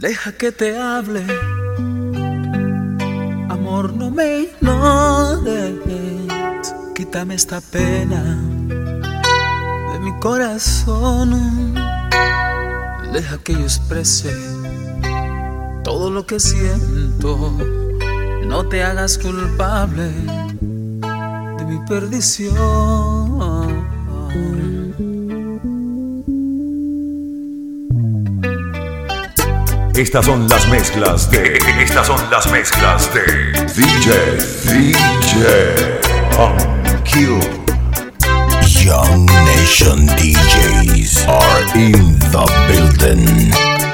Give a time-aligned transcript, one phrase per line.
[0.00, 1.22] Deja que te hable,
[3.50, 5.74] amor, no me ignores.
[6.94, 8.40] Quítame esta pena
[9.92, 11.74] de mi corazón.
[13.12, 14.34] Deja que yo exprese
[15.84, 17.58] todo lo que siento.
[18.46, 20.12] No te hagas culpable
[21.58, 23.19] de mi perdición.
[29.96, 31.58] Estas son las mezclas de.
[31.82, 33.22] Estas son las mezclas de.
[33.74, 34.38] DJ.
[34.64, 36.00] DJ.
[37.04, 37.40] Kill.
[38.84, 43.89] Young Nation DJs are in the building.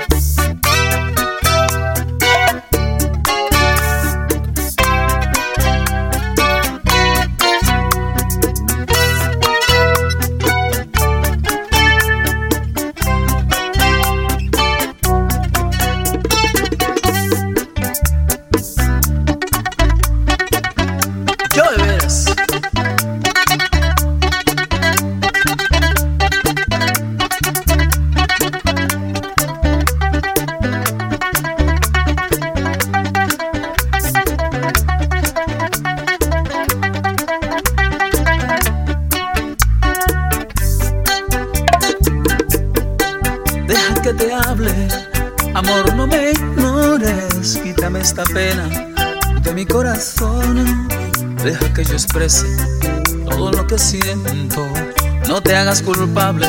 [55.28, 56.46] No te hagas culpable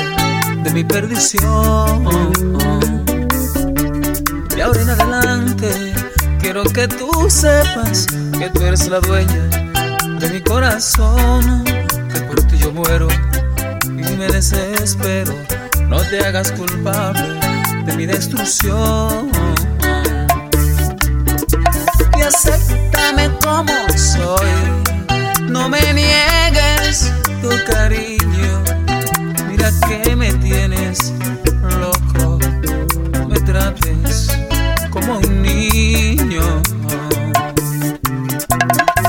[0.64, 2.04] de mi perdición.
[4.56, 5.94] De ahora en adelante
[6.40, 9.44] quiero que tú sepas que tú eres la dueña
[10.20, 11.64] de mi corazón.
[11.66, 13.08] Que por ti yo muero
[13.86, 15.34] y me desespero.
[15.88, 17.40] No te hagas culpable
[17.86, 19.32] de mi destrucción
[22.28, 24.52] acéptame como soy.
[25.50, 27.12] No me niegues
[27.42, 28.67] tu cariño.
[29.58, 31.14] Mira que me tienes
[31.80, 32.40] loco.
[33.28, 34.30] Me trates
[34.92, 36.62] como un niño.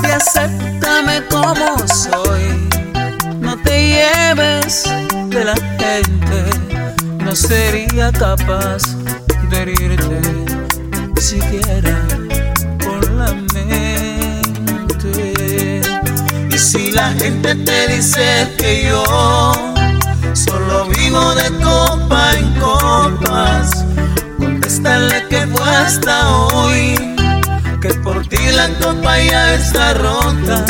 [0.03, 2.69] Y acéptame como soy.
[3.41, 4.85] No te lleves
[5.29, 6.45] de la gente.
[7.23, 8.83] No sería capaz
[9.51, 10.21] de herirte
[11.21, 12.07] siquiera
[13.17, 15.11] la mente.
[16.51, 19.78] Y si la gente te dice que yo
[20.45, 23.85] solo vivo de copa en copas,
[24.39, 27.17] contéstale que fue hasta hoy,
[27.81, 30.65] que por ti la copa ya está rota.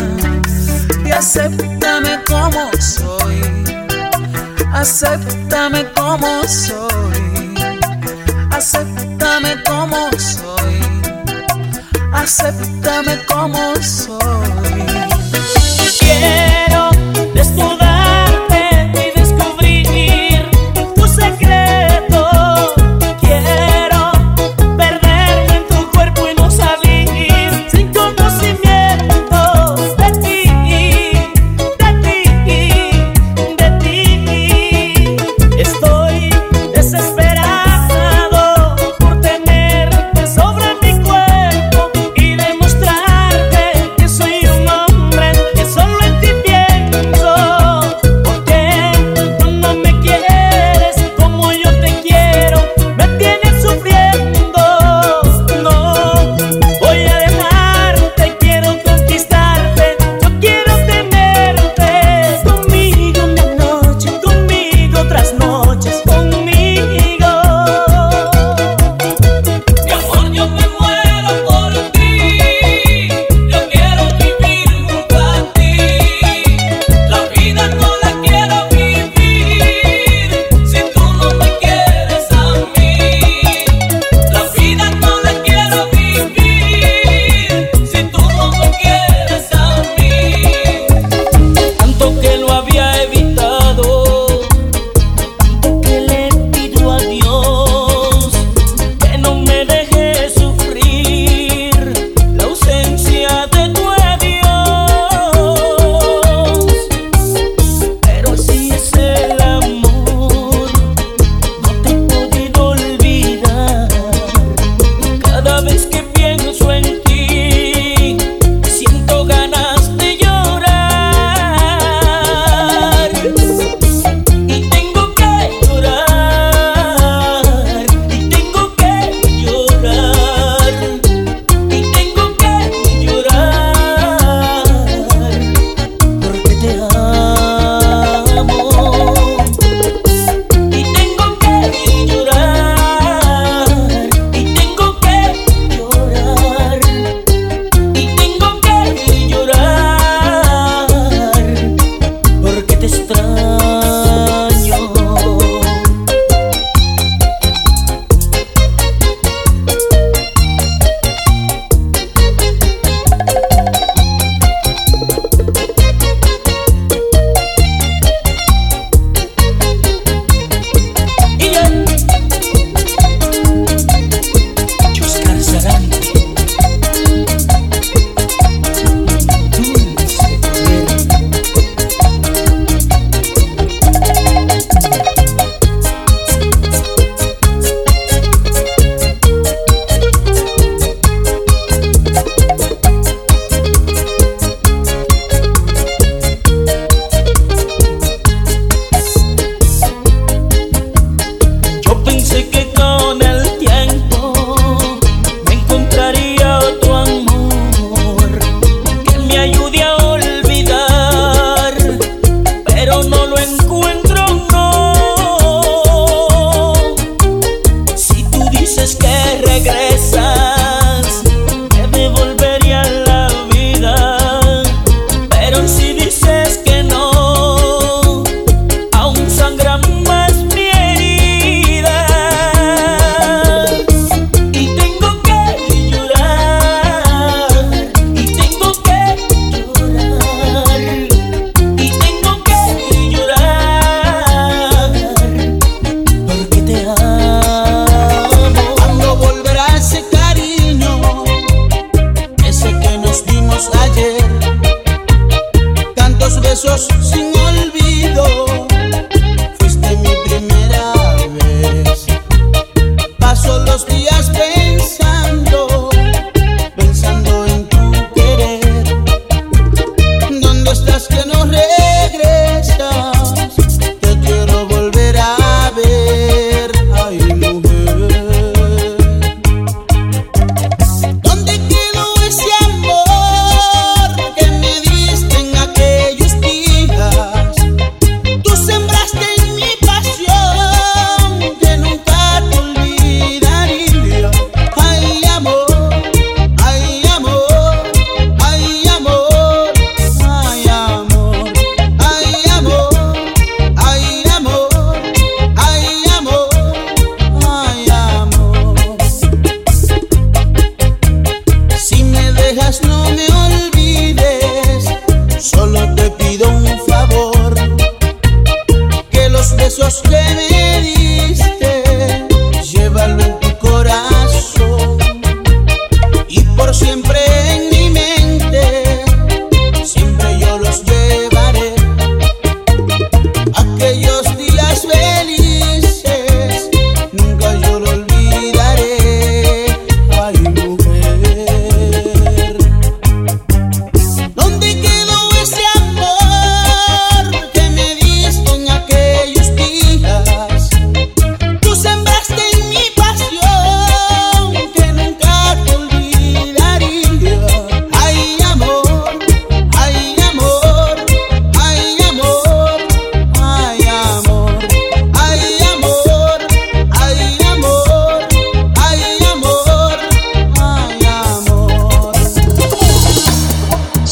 [1.04, 3.40] Y acéptame como soy,
[4.72, 7.54] acéptame como soy,
[8.50, 10.48] acéptame como soy
[12.12, 14.57] acéptame como soy.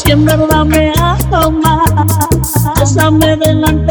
[0.07, 1.91] siempre dame algo más,
[2.79, 3.86] bésame delante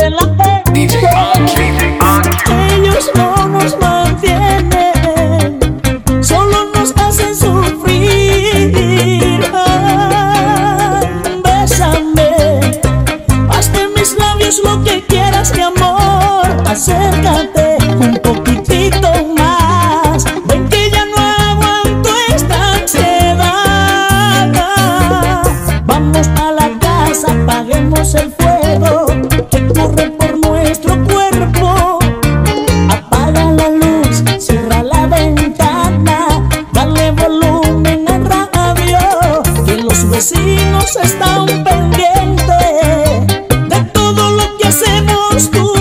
[45.36, 45.75] vecinos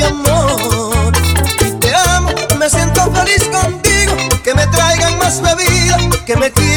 [0.00, 1.12] mi amor.
[1.80, 4.16] Te amo, me siento feliz contigo.
[4.42, 6.69] Que me traigan más bebida, que me quiten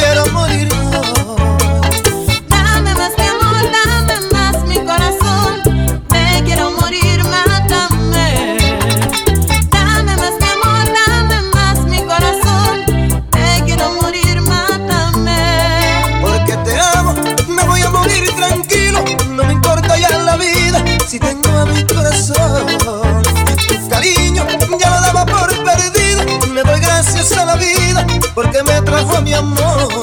[29.22, 30.03] mi amor.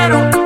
[0.00, 0.39] quiero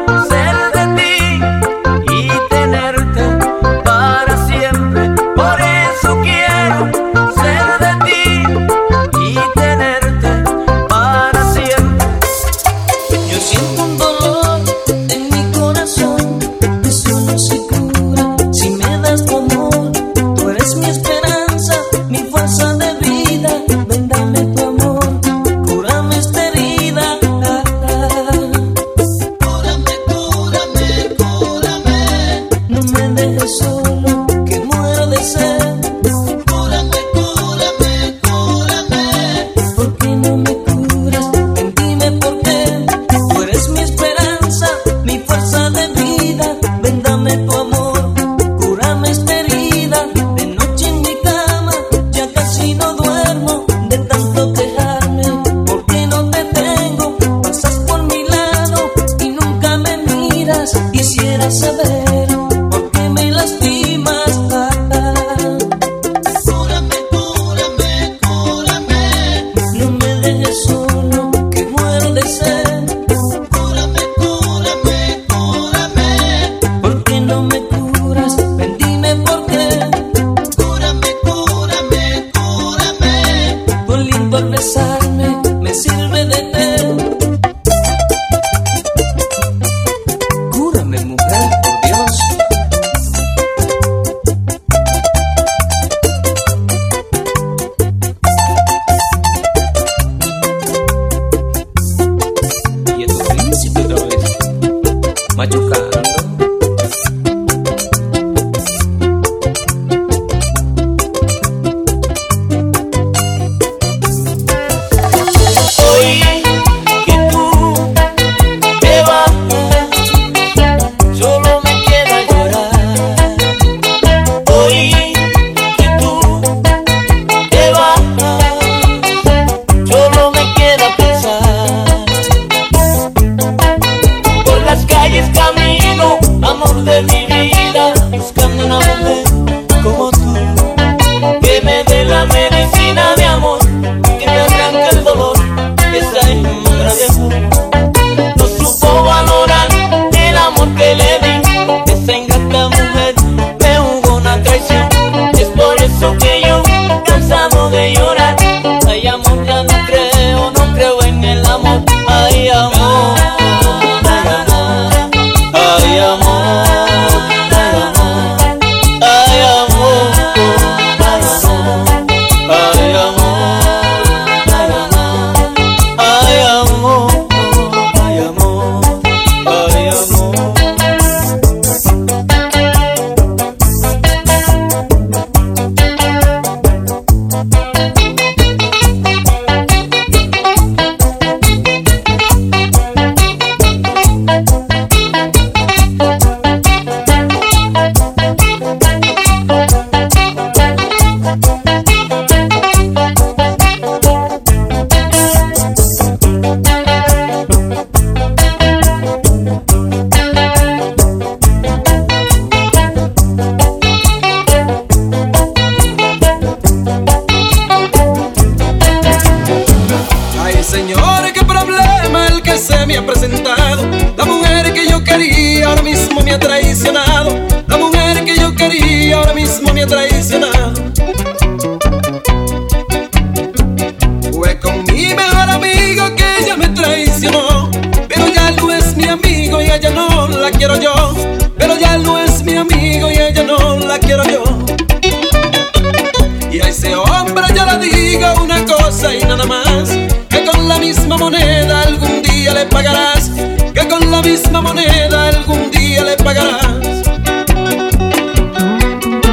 [249.13, 249.91] y nada más.
[250.29, 253.31] Que con la misma moneda algún día le pagarás.
[253.75, 257.03] Que con la misma moneda algún día le pagarás.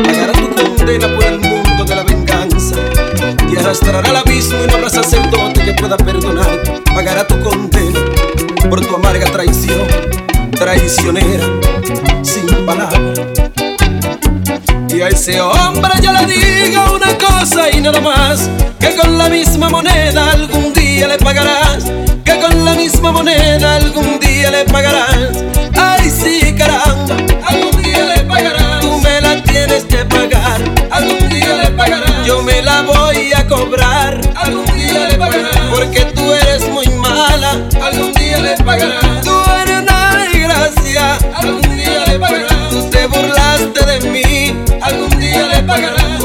[0.06, 2.76] Pagará tu condena por el mundo de la venganza.
[3.50, 6.62] Te arrastrará al abismo y no habrá sacerdote que pueda perdonar.
[6.94, 8.00] Pagará tu condena
[8.70, 9.88] por tu amarga traición.
[10.52, 11.46] Traicionera,
[12.24, 13.20] sin palabras.
[14.90, 15.61] Y a ese hombre
[17.82, 21.86] nada más Que con la misma moneda algún día le pagarás
[22.24, 25.44] Que con la misma moneda algún día le pagarás.
[25.78, 27.15] Ay sí caramba,
[27.46, 28.82] algún día le pagarás.
[28.82, 32.26] Tú me la tienes que pagar, algún día le pagarás.
[32.26, 35.58] Yo me la voy a cobrar, algún día le pagarás.
[35.74, 39.31] Porque tú eres muy mala, algún día le pagarás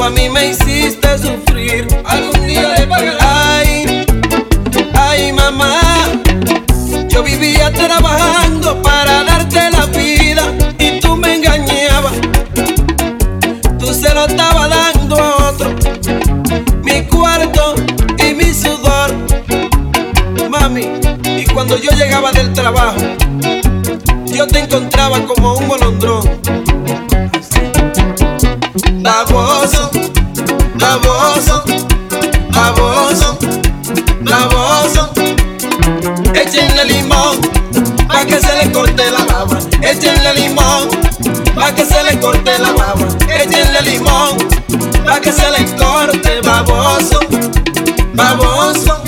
[0.07, 3.23] a mí me hiciste sufrir, algún día le pagarás.
[3.23, 4.07] Ay,
[4.95, 5.81] ay mamá,
[7.09, 10.45] yo vivía trabajando para darte la vida
[10.79, 12.12] y tú me engañabas.
[13.81, 15.75] Tú se lo estabas dando a otro,
[16.85, 17.75] mi cuarto
[18.16, 19.12] y mi sudor.
[20.49, 20.87] Mami,
[21.37, 23.01] y cuando yo llegaba del trabajo,
[24.27, 26.37] yo te encontraba como un molondrón.
[29.03, 29.96] Baboso, baboso,
[36.87, 37.40] limón
[38.09, 39.59] pa' que se le corte la baba.
[39.83, 40.88] Échenle limón
[41.55, 43.07] pa' que se le corte la baba.
[43.29, 44.37] Échenle limón
[45.05, 47.20] pa' que se le corte baboso,
[48.14, 49.03] baboso.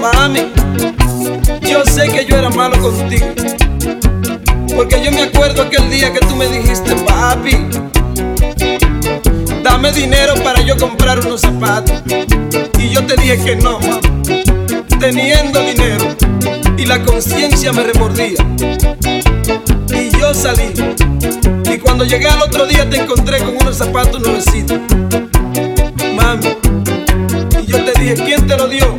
[0.00, 0.52] Mami,
[1.62, 3.26] yo sé que yo era malo contigo.
[4.74, 7.56] Porque yo me acuerdo aquel día que tú me dijiste, papi,
[9.62, 12.02] dame dinero para yo comprar unos zapatos.
[12.78, 14.35] Y yo te dije que no, mami,
[14.98, 16.16] teniendo dinero.
[16.76, 18.36] Y la conciencia me remordía.
[19.90, 20.72] Y yo salí.
[21.72, 24.78] Y cuando llegué al otro día te encontré con unos zapatos nuevecitos.
[26.14, 26.46] Mami,
[27.62, 28.98] y yo te dije, ¿quién te lo dio?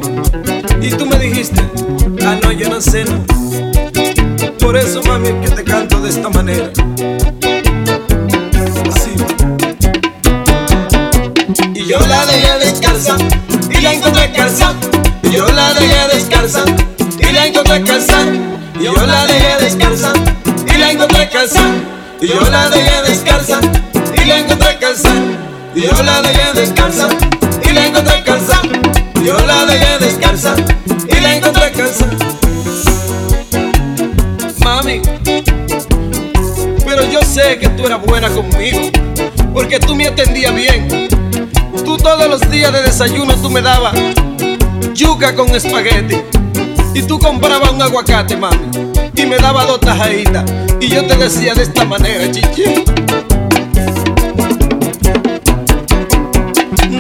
[0.82, 1.62] Y tú me dijiste,
[2.26, 2.78] ah, no, yo no.
[4.60, 6.72] Por eso, mami, que te canto de esta manera.
[8.94, 9.12] Así.
[11.74, 13.18] Y yo la dejé descalza
[13.70, 14.74] y la encontré calza.
[16.48, 18.20] Y la encontré calza.
[18.80, 20.14] Y yo la dejé descalza
[20.74, 21.60] y la encontré calza.
[22.22, 23.60] Y yo la dejé descalza
[24.16, 25.10] y la encontré calza.
[25.76, 27.10] Y yo la dejé descalza
[27.70, 28.62] y la encontré calza.
[29.16, 30.56] Y yo la dejé descalza
[31.10, 32.06] y la encontré calza.
[34.64, 35.02] Mami,
[36.86, 38.90] pero yo sé que tú eras buena conmigo,
[39.54, 41.10] porque tú me atendías bien.
[41.84, 43.94] Tú todos los días de desayuno tú me dabas
[44.94, 46.18] yuca con espagueti.
[46.94, 48.58] Y tú comprabas un aguacate, mami,
[49.16, 50.44] y me dabas dos tajaditas.
[50.80, 52.84] Y yo te decía de esta manera, chichi.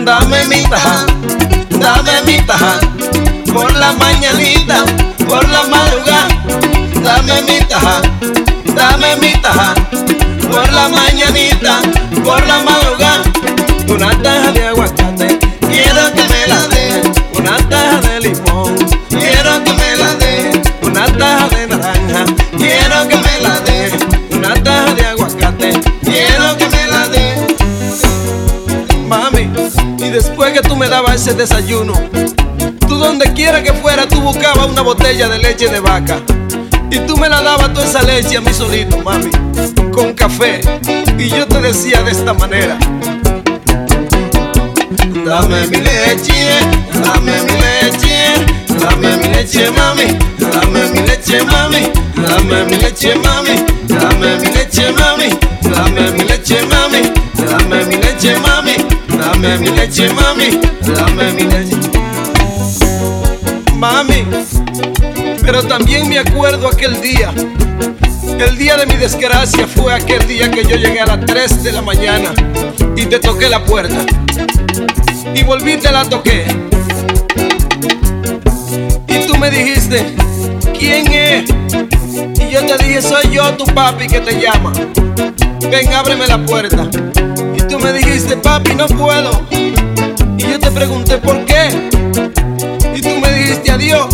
[0.03, 1.05] Dame mi taja,
[1.69, 2.79] dame mi taja,
[3.53, 4.85] por la mañanita,
[5.27, 6.27] por la madrugada.
[7.03, 8.01] Dame mi taja,
[8.75, 9.73] dame mi taja,
[10.51, 11.81] por la mañanita,
[12.23, 13.23] por la madrugada.
[13.89, 15.06] Una taja de aguacate,
[30.53, 31.93] que tú me dabas ese desayuno,
[32.87, 36.21] tú donde quiera que fuera, tú buscabas una botella de leche de vaca.
[36.89, 39.29] Y tú me la dabas toda esa leche a mí solito, mami,
[39.91, 40.61] con café.
[41.17, 42.77] Y yo te decía de esta manera.
[45.25, 46.59] Dame mi leche,
[46.93, 48.33] dame mi leche,
[48.79, 54.91] dame mi leche, mami, dame mi leche, mami, dame mi leche, mami, dame mi leche,
[54.93, 55.29] mami,
[55.63, 58.86] dame mi leche, mami, dame mi leche, mami,
[59.41, 61.77] dame mi leche, mami, dame mi leche.
[63.75, 64.25] Mami,
[65.41, 67.33] pero también me acuerdo aquel día.
[68.39, 71.71] El día de mi desgracia fue aquel día que yo llegué a las 3 de
[71.71, 72.33] la mañana
[72.95, 74.05] y te toqué la puerta.
[75.33, 76.45] Y volví te la toqué.
[79.07, 80.15] Y tú me dijiste,
[80.77, 81.49] ¿quién es?
[82.39, 84.73] Y yo te dije, soy yo, tu papi, que te llama.
[85.69, 86.89] Ven, ábreme la puerta.
[87.87, 89.31] Me dijiste, papi, no puedo.
[89.49, 91.69] Y yo te pregunté, ¿por qué?
[92.93, 94.07] Y tú me dijiste, adiós,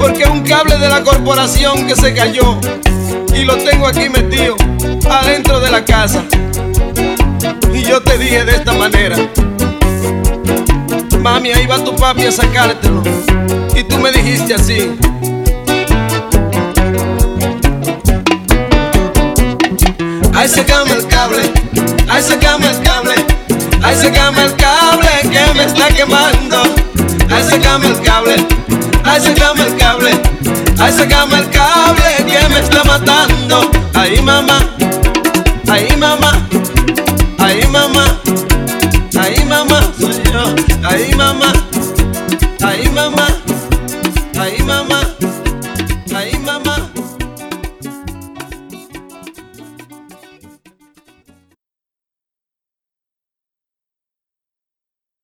[0.00, 2.58] Porque un cable de la corporación que se cayó
[3.32, 4.56] y lo tengo aquí metido
[5.08, 6.24] adentro de la casa.
[7.72, 9.16] Y yo te dije de esta manera,
[11.20, 13.00] mami, ahí va tu papi a sacártelo.
[13.76, 14.90] Y tú me dijiste así.
[20.34, 21.42] Ahí se cama el cable,
[22.08, 23.14] ahí se cama el cable,
[23.82, 26.62] ahí se cama el cable que me está quemando.
[27.30, 28.36] Ahí se cama el cable,
[29.04, 30.10] ahí se cama el cable,
[30.78, 33.70] ahí se cama el cable que me está matando.
[33.94, 34.58] Ahí mamá,
[35.68, 36.46] ahí mamá,
[37.38, 38.20] ahí mamá,
[39.18, 40.54] ahí mamá, soy yo,
[40.88, 41.63] ahí mamá.